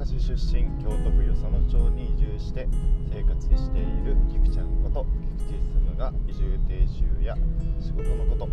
[0.00, 2.66] 岡市出身京都府与謝野町に移住して
[3.12, 5.04] 生活している菊ちゃんこと
[5.46, 7.36] 菊池進が移住定住や
[7.78, 8.48] 仕事のこと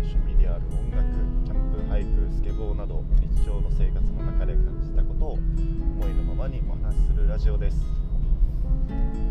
[0.00, 1.04] 趣味である音楽
[1.44, 7.76] キャンプハイクスケボーなど日常の生活の中で感じたことを思いのままにお話しするラジオです。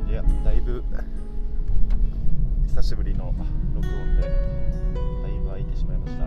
[0.08, 0.84] いやだいぶ
[2.68, 3.34] 久しぶりの
[3.74, 4.28] 録音でだ
[5.28, 6.24] いぶ空いてしまいました。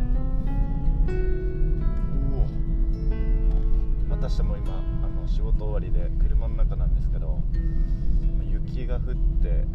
[2.34, 7.38] おおまたしても今の仕事終わりで車の中なんですけど
[8.42, 9.02] 雪が降っ
[9.42, 9.66] て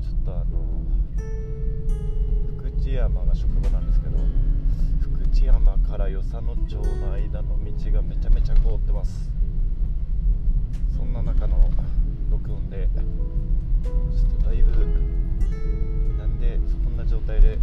[0.00, 0.82] ちょっとあの
[2.58, 4.16] 福知山が職場なんですけど
[5.00, 9.30] 福知山から与謝野町の間の道がめちゃめちゃ凍ってます。
[10.96, 11.70] そんな中の
[12.30, 13.90] 録音でちょ
[14.38, 14.70] っとだいぶ
[16.16, 17.58] なんでこんな状態で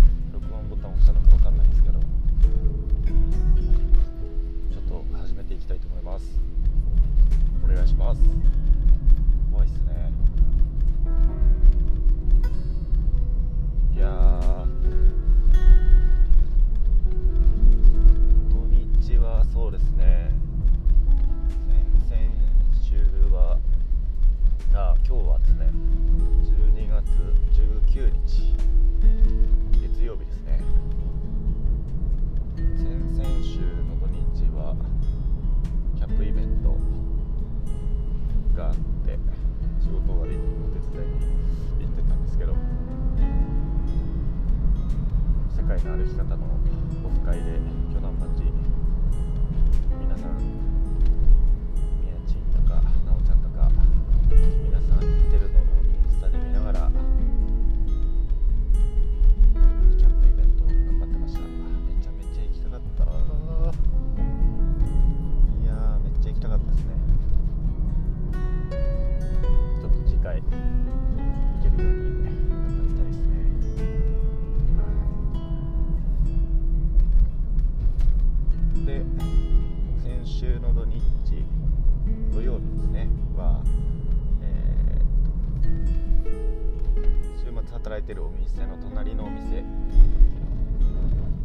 [88.11, 89.64] てるお店の隣のお店。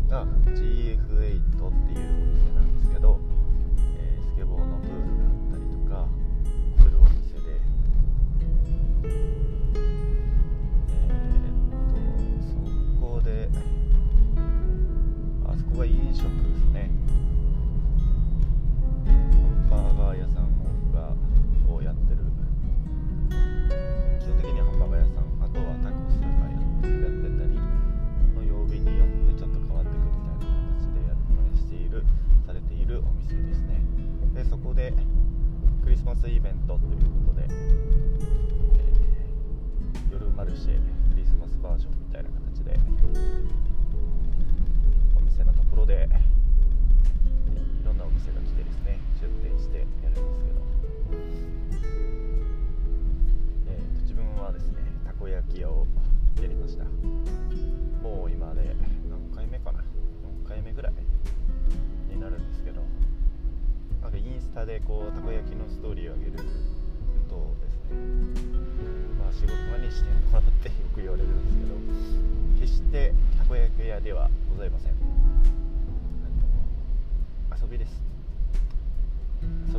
[0.09, 1.71] が GF8 っていうお
[2.35, 3.21] 店なんですけど、
[3.97, 6.09] えースケボーのプールがあったりとか
[6.83, 7.61] するお店で。
[9.05, 11.95] えーっと
[12.43, 13.49] そこで
[15.47, 16.91] あそこが飲食ですね。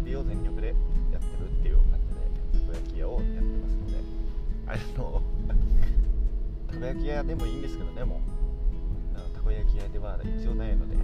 [0.07, 0.81] びを全力でやって
[1.38, 2.22] るっていう感じで
[2.59, 3.97] たこ焼き屋をやってますので。
[4.68, 5.22] あの
[6.68, 8.19] たこ焼き屋でもいいんですけどねも
[9.13, 9.18] う。
[9.35, 11.00] たこ焼き屋では必要ないのでお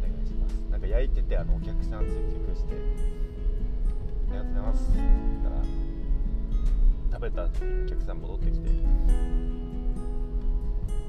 [0.00, 0.54] 願いします。
[0.70, 2.10] なんか焼いててあのお客さん接
[2.46, 2.74] 客して
[4.30, 5.06] 「ありがとうございます」って言
[5.40, 5.56] ったら
[7.12, 8.68] 食べた後にお客さん戻ってきて「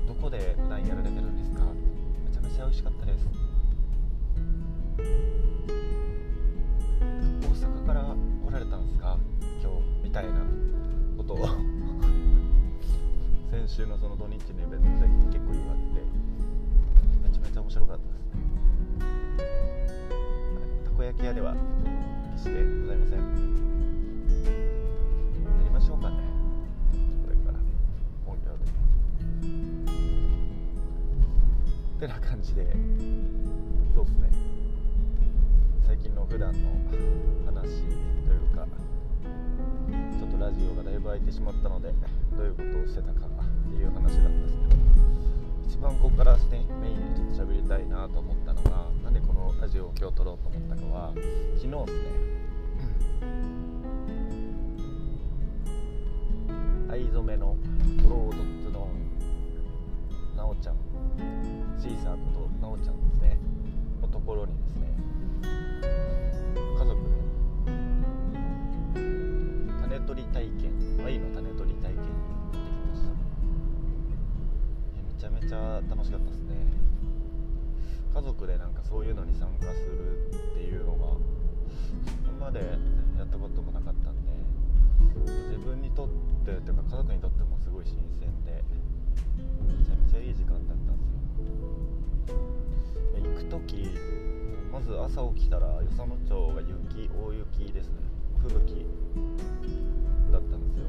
[0.07, 1.63] どこで普段やられてるんですか?」
[2.25, 3.27] めちゃめちゃ美味しかったです。
[11.39, 11.47] 先
[13.65, 16.03] 週のその土日のイベントで結構言われて
[17.24, 18.36] めちゃめちゃ面白かったです。
[19.00, 19.06] ね
[20.83, 21.56] たこ焼き屋では
[22.36, 23.19] 決してございません。
[23.19, 23.24] や
[25.63, 26.18] りましょうかね。
[27.24, 27.59] これから。
[28.25, 28.51] 本業
[32.01, 32.06] で。
[32.06, 32.65] てな感じで。
[33.95, 34.30] そうですね。
[35.88, 36.59] 最近の普段の
[37.45, 38.68] 話というか
[39.24, 41.94] ちょっとラジオがだいぶ空いてしまったので
[42.38, 44.80] どういうことをしてたかっていう話なんですけど
[45.69, 51.13] 一番ここからねメインでちょっと喋りたいなと思ったのがなんでこのラジオを今日撮ろうと思ったかは
[51.57, 52.39] 昨日ですね
[56.92, 57.56] 藍染めの
[58.01, 60.75] トロードッツドンなおちゃん
[61.80, 63.38] シーサーことなおちゃんですね
[64.01, 64.94] のところにですね
[70.09, 70.73] 取り体験
[71.06, 72.01] 藍の種取り体験。
[72.01, 72.09] に行
[72.50, 73.13] ってきました。
[75.06, 76.56] めちゃめちゃ楽しかったですね。
[78.15, 81.13] 家族でなんかそういうのに参加するっていうのがそ
[82.25, 82.57] こまで
[83.19, 84.31] やったこともなかったんで
[85.53, 86.07] 自分にとっ
[86.44, 88.63] てというか家族にとってもすごい新鮮で
[89.62, 92.41] めちゃめちゃいい時間だったんですよ。
[93.13, 93.94] 行く時
[94.73, 98.19] まず朝起きたら与謝野町が雪大雪ですね。
[98.44, 98.86] 吹雪
[100.31, 100.86] だったんですよ。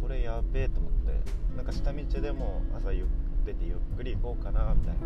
[0.00, 0.98] これやべえと思って。
[1.56, 3.06] なんか下道でも朝ゆ
[3.44, 5.00] 出てゆっくり行こうかなみたいな。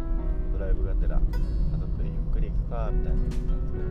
[0.52, 1.22] ドライブがてら家
[1.78, 3.84] 族でゆっくり行くかみたいな言ってたんですけど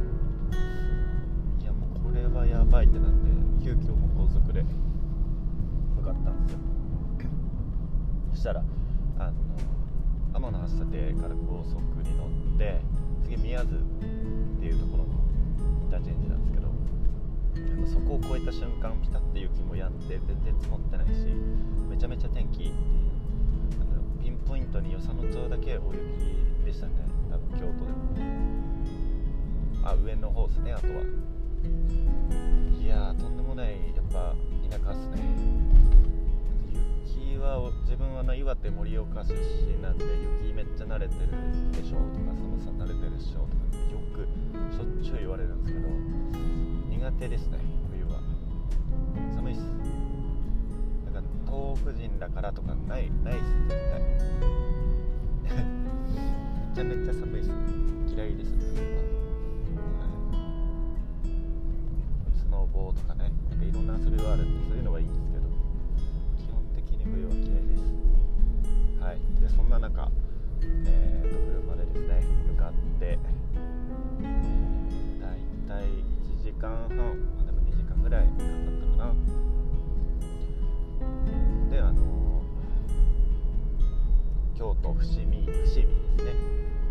[1.64, 3.16] いやもうこれはやばいってなって
[3.64, 6.60] 急遽もう高速で向かったんですよ。
[8.32, 8.64] そしたら
[9.20, 9.34] あの
[10.34, 12.26] 天橋立から高速に乗
[12.56, 12.80] って
[13.24, 13.78] 次宮津っ
[14.60, 15.10] ていうところの
[15.84, 16.71] インターチェンジなんですけど
[17.86, 21.12] そこを越えた瞬間ピタッて雪も止んで全然積もってないし
[21.90, 23.12] めちゃめちゃ天気いいっていう。
[23.82, 26.02] あのピンポイントに与謝野町だけ大雪
[26.66, 26.94] でしたね。
[27.30, 27.98] 多分京都でも
[29.84, 30.94] あ上の方ですねあとは。
[32.80, 34.36] いやーとんでもないやっぱ
[34.70, 35.22] 田舎っすね。
[37.06, 40.06] 雪は自分はの岩手盛岡出身なんで
[40.44, 41.32] 雪めっちゃ慣れてる
[41.72, 44.28] でしょとか寒さ慣れてるでしょとかよく
[44.76, 45.88] しょっちゅう言われるんですけど
[47.02, 47.58] 苦手ですね
[47.90, 48.22] 冬は。
[49.34, 49.62] 寒いっす。
[51.12, 54.02] なんか東北人だからとかないないっす絶対。
[55.42, 55.58] め
[56.76, 57.50] ちゃめちゃ寒いっす。
[58.14, 59.02] 嫌いです冬は、
[59.98, 60.06] は
[61.26, 65.42] い、スノーボーとかねなんかいろんな遊びはあるんでそういうのはいいんですけど。
[66.38, 67.82] 基本的に冬は嫌いです。
[69.02, 69.18] はい。
[69.42, 70.12] でそんな中
[70.62, 72.22] えー、と車でですね
[72.54, 73.18] 向かって、
[76.62, 76.78] 間半
[77.40, 78.46] あでも2時間ぐらいかかっ
[78.80, 79.14] たかな。
[81.72, 82.44] であの
[84.56, 85.86] 京都伏見伏見ですね。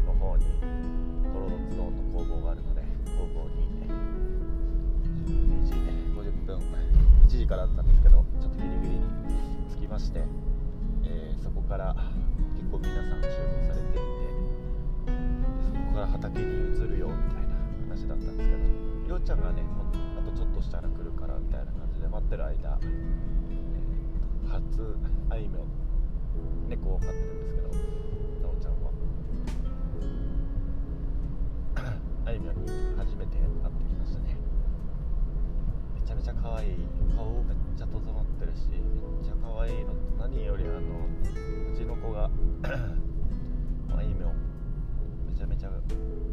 [0.06, 0.44] の方に
[1.32, 2.82] トロロツドンの工房があるので
[3.16, 3.70] 工房に
[5.26, 5.74] 12時
[6.18, 9.04] 50分1時からだったんですけどちょっとギリギリに
[9.76, 10.24] 着きまして、
[11.04, 11.94] えーそこから
[12.56, 13.32] 結構皆さん集合
[13.68, 14.08] されていて
[15.64, 16.44] そこから畑に
[16.76, 17.54] 移るよみたいな
[17.88, 18.89] 話だったんですけど。
[19.10, 19.64] りょうちゃんがね
[20.16, 24.96] あとちょっとしたら来るからみたいな感じで待ってる間、えー初
[25.28, 25.66] あいみょん
[26.68, 28.90] 猫を飼ってるんですけどなおちゃんは。
[32.24, 34.36] あいみょんに初めて会ってきましたね。
[36.00, 36.76] めちゃめちゃ可愛い。
[37.16, 38.02] 顔めっちゃ整っ
[38.38, 38.80] てるしめっ
[39.26, 39.90] ちゃ可愛いの。
[39.90, 42.30] と何よりあのうちの子が
[43.96, 44.36] あいみょん
[45.26, 45.70] めちゃめちゃ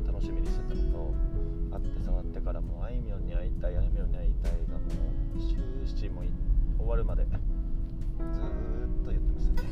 [0.06, 0.87] 楽しみにしてたの。
[1.72, 4.86] 会って触ってからもうあいみょんに会いたいあいみょんに会いたいがも
[5.36, 6.24] う終始も
[6.78, 7.26] 終わるまで。
[7.26, 7.40] ずーっ
[9.06, 9.70] と言ってましたね。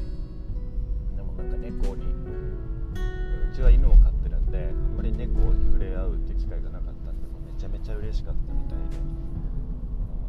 [1.16, 8.98] でもなんか猫にうちは犬を飼ってるんであんまり猫に触れ合うっていう機会がなかったんでもうめちゃめちゃ嬉しかったみたいで。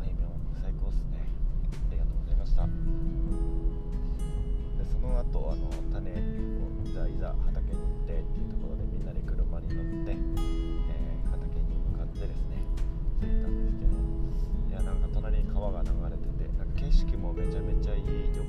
[0.00, 1.28] あいみょん最高っすね。
[1.90, 2.64] ありがとうございました。
[2.64, 2.73] で
[4.88, 6.14] その後あの種を
[6.88, 10.16] じゃあいざ畑に行ってっていうところでみんなで車に乗って、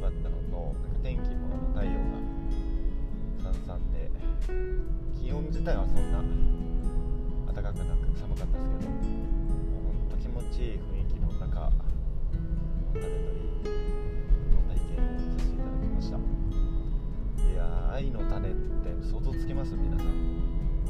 [0.07, 1.99] いい良かったのとなんか天気も太陽が
[3.43, 4.09] さんさんで
[5.19, 6.23] 気温自体はそんな
[7.53, 11.71] 暖かくなく寒かったですけどもうほんと気持ちいい雰囲気の中
[12.93, 13.11] 種取り
[14.55, 16.15] の体験をさせていただきました。
[16.17, 18.57] いやー愛の種って
[19.03, 20.07] 想像つきます皆さん。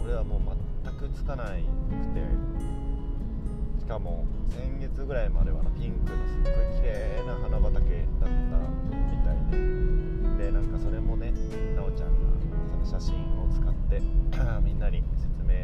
[0.04, 0.42] 俺はもう
[0.86, 1.68] 全くつかないく
[2.14, 2.22] て
[3.80, 8.67] しかも先月ぐらいまではピンクのすっごい綺麗な花畑だった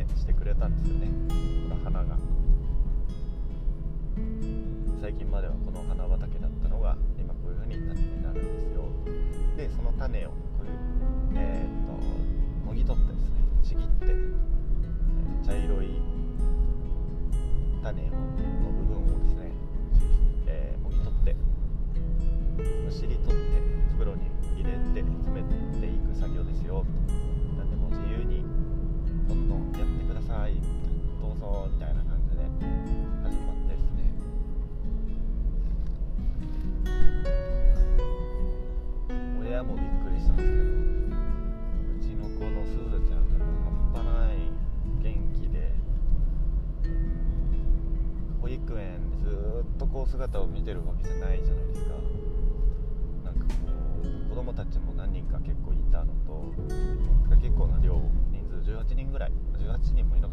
[0.09, 1.07] 明してくれたんですよね。
[1.69, 2.17] この花が。
[5.01, 8.83] 最近まではこの花畑だったのが今こういう風に種になるんですよ。
[9.57, 10.71] でその種をこういう
[11.35, 11.93] えーっと
[12.65, 14.33] もぎ取ってですねちぎって、えー
[15.45, 15.87] 茶色い
[17.83, 18.11] 種をの
[18.71, 19.51] 部分をですね、
[20.47, 21.35] えーもぎ取って
[22.85, 23.61] むしり取って
[23.95, 24.21] 袋に
[24.55, 25.43] 入れて詰め
[25.81, 26.85] ていく作業ですよ。
[50.13, 51.93] 姿を見てるわけじゃないじゃないですか。
[53.25, 53.49] なんかこ
[54.05, 56.53] う子供たちも何人か結構いたのと
[57.41, 60.32] 結構な量人数18人ぐらい18人もいなか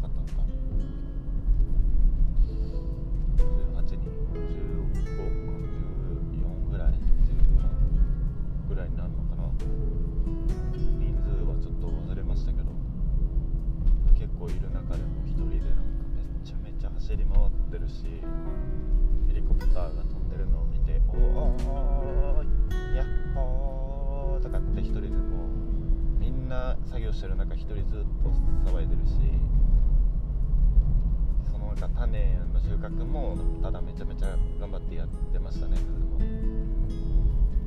[33.91, 36.17] めちゃめちゃ頑張ってやってましたねそれも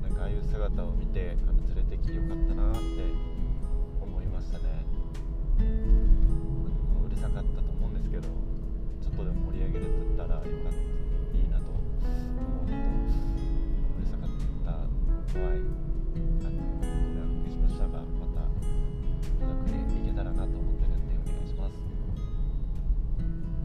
[0.00, 2.80] なんかああいう姿を見てあの連れてきてよかったなって
[4.00, 4.64] 思いましたね。
[5.60, 9.84] うるさかったと思うんですけどちょっとでも盛り上げれ
[10.16, 10.80] たらよかった
[11.36, 14.32] いいなと思うとうるさかっ
[14.64, 21.76] た場合あのご迷惑しましたがまたうまくねいけたらなと思ってるんでお願いします。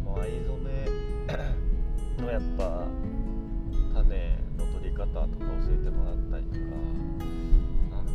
[0.03, 0.19] もう
[2.29, 2.85] 藍染めのやっぱ
[3.93, 6.59] 種の取り方とか教えてもらったりとか
[7.89, 8.05] なん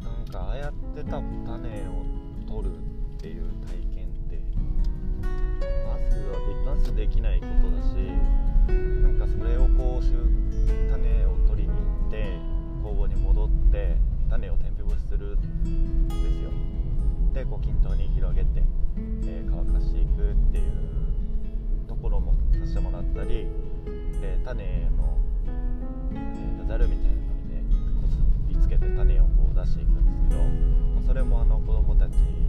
[0.00, 2.04] なんかああやってた種を
[2.46, 4.40] 取るっていう体験って
[5.20, 7.96] まずはでまずできないことだし
[8.68, 12.38] なんかそれをこう種を取りに行って
[12.82, 13.96] 工房に戻って
[14.30, 16.50] 種を天日干しするんですよ。
[17.32, 18.62] でこう均等に広げて、
[19.26, 22.33] えー乾かしていくっていうところも
[22.64, 23.46] させてもらったり
[24.22, 24.64] で種
[24.96, 25.18] の、
[26.14, 27.62] えー、ざるみたいなのにね
[28.00, 28.16] こす
[28.48, 32.48] りつけて種をこう出していくんですけどそれもあの子供たちに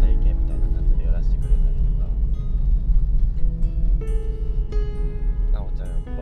[0.00, 2.06] 体験みたいな感じでやらせてくれたりとか
[4.00, 4.04] う
[5.50, 6.12] んなおちゃんやっぱ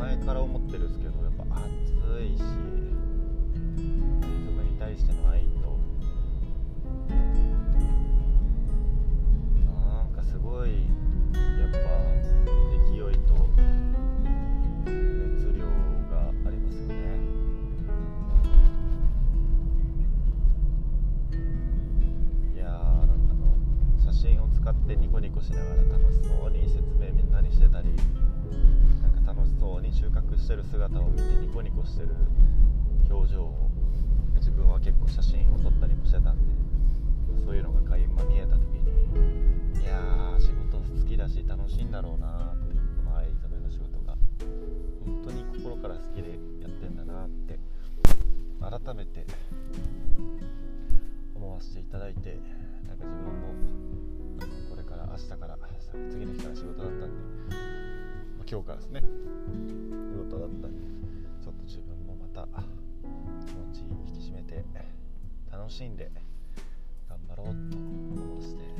[0.00, 2.56] 前から思ってるんですけどやっぱ暑いし染
[4.56, 5.76] めに対しての愛と
[9.66, 10.91] なんかすごい
[11.34, 11.78] やっぱ
[12.90, 13.34] 勢いと
[14.76, 15.64] 熱量
[16.10, 16.94] がありますよね。
[22.54, 27.88] いやーなんかあの写真を使ってニコニコしながら楽しそうに説明みんなにしてたり
[29.02, 32.14] なんか楽しそうに収穫してる姿を見てニコニコしてる
[33.10, 33.70] 表情を
[34.36, 36.42] 自分は結構写真を撮ったりもしてたんで
[37.44, 44.16] そういうのが垣間見えた時にいやー仕事好きだし楽しいんだろうなってこの藍染めの仕事が。
[45.04, 46.30] 本当に心から好きで
[46.60, 47.58] やってんだなって
[48.60, 49.26] 改めて
[51.34, 52.38] 思わせていただいて
[52.86, 53.54] なんか自分も
[54.70, 55.58] これから明日から
[56.10, 57.56] 次の日から仕事だったんで、
[58.38, 59.06] ま今日からですね仕
[60.30, 60.86] 事だったんで
[61.42, 62.46] ちょっと自分もまた
[63.44, 64.64] 気持ち引き締めて
[65.50, 66.10] 楽しんで
[67.08, 68.71] 頑張ろうと思わせて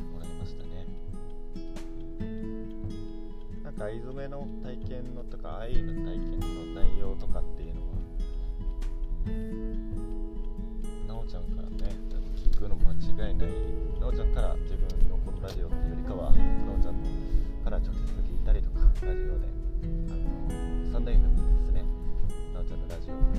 [3.77, 7.97] なんか藍染めの体験のとか藍の体験の内容とかっていうのは
[11.09, 11.97] なおちゃんからね
[12.37, 13.51] 聞くの間違いない
[14.01, 17.09] なおちゃんから自分のこのラジオっていうよりかはなおちゃんの
[17.65, 19.47] から直接聞いたりとかラジオで
[20.11, 21.83] あのサンド FM でですね。
[22.53, 23.32] なおちゃんのラジオ。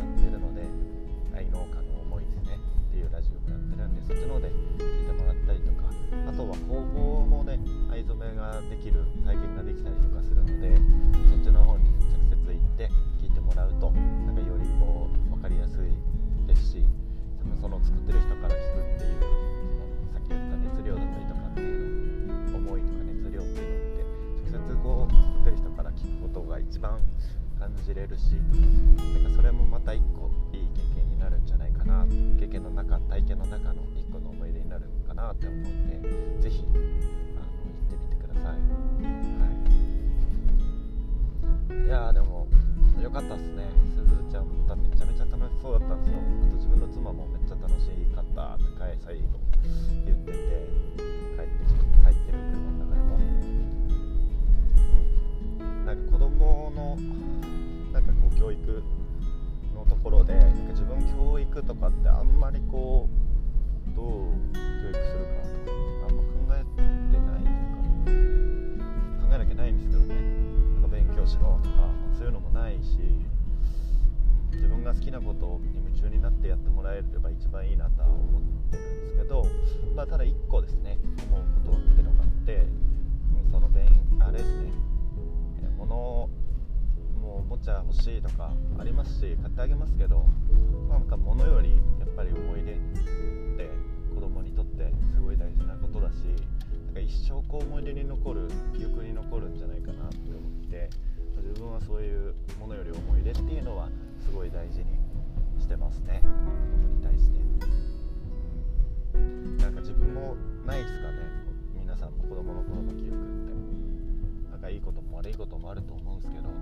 [35.34, 38.52] って思うんでぜひあの行ってみてください。
[38.52, 38.58] は
[41.84, 41.88] い。
[41.88, 42.48] いやでも
[43.02, 43.68] よかったっすね。
[43.96, 46.20] すずちゃんまためちゃめちゃ楽しそうだったんですよ。
[46.20, 48.64] あと自分の妻もめっちゃ楽しかったって
[49.04, 49.40] 最後
[50.06, 50.38] 言ってて
[51.36, 53.18] 帰ってきて帰ってる車の中でも。
[53.18, 53.20] う
[55.64, 55.86] ん。
[55.86, 56.98] なんか子供の
[57.92, 58.84] なんかこう教育
[59.76, 63.13] のところでなんか自分教育とかってあんまりこう
[63.96, 64.04] どう
[64.54, 64.60] 教
[64.90, 65.54] 育するかとか
[66.08, 66.82] あんま考えて
[67.24, 67.44] ない
[69.74, 69.90] という
[70.82, 73.00] か勉強しろとかそういうのもないし、
[74.52, 79.44] 自分が好きなことに夢中になってやってもらえれば一番いいなとは思ってるんですけど、
[79.96, 81.00] まあ、ただ1個ですね
[81.32, 82.68] 思うことってのがあって、
[83.52, 84.72] その勉あれですね
[85.78, 86.30] 物も
[87.22, 90.28] うおもちゃ欲しいとかありますし買ってあげますけど、
[90.90, 92.76] まあ、なんか物よりやっぱり思い出っ
[93.58, 93.72] て
[94.14, 96.24] 子供にとってすごい大事なことだし
[96.86, 100.90] なんか一生こう思い出に残る記憶に残るんじゃないかなって思って
[101.42, 103.90] 自分はそういうものより思い出っていうのは
[104.24, 104.86] すごい大事に
[105.60, 106.22] してますね。
[106.22, 107.40] 子供に対して、
[109.64, 111.18] なんか自分もないですかね。
[111.80, 113.54] 皆さんも子供の頃の記憶って。
[114.52, 116.54] なんかいいことも悪いこともあると思うんですけどなん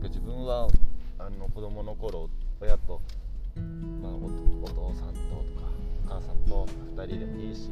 [0.00, 0.66] か自分は
[1.18, 2.30] あの子供の頃
[2.60, 3.00] 親と、
[4.02, 5.20] まあ、お父さんと
[5.54, 5.63] とか
[6.04, 7.70] お母さんと2人でもいいし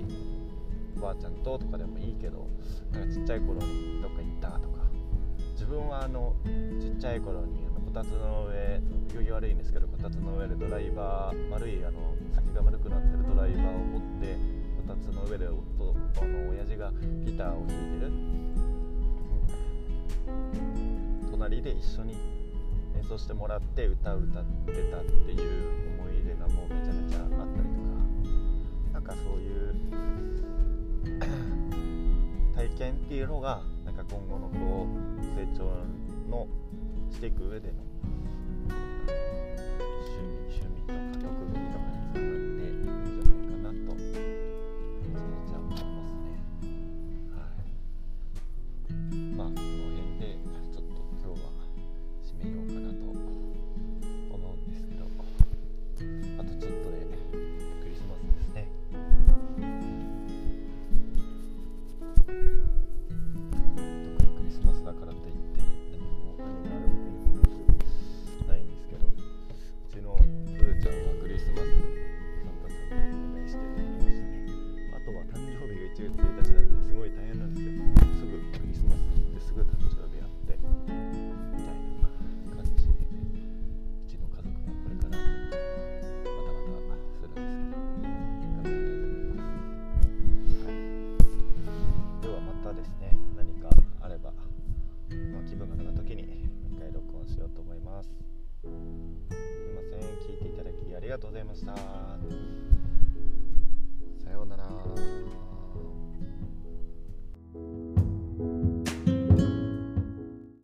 [0.99, 2.47] おばあちゃんととかでもいいけど
[2.93, 4.83] なんかちっちゃい頃にどっか行ったとか。
[5.63, 6.35] 自分はあの
[6.81, 8.81] ちっちゃい頃にあのこたつの上
[9.15, 14.35] 行儀悪いんですけどこたつの上でドライバー丸いあの先が丸くなってるドライバーを持って
[14.89, 16.91] こたつの上でおとあの親父が
[17.25, 18.13] ギターを弾いてる。
[21.31, 22.17] 隣で一緒に
[22.97, 25.41] 演奏してもらって歌を歌ってたっていう
[26.01, 27.72] 思い出がもうめちゃめちゃあったり
[29.13, 29.75] かそういう
[32.57, 35.65] 体験っていうのがなんか今後のこう成長
[36.31, 36.47] の
[37.11, 37.75] していく上での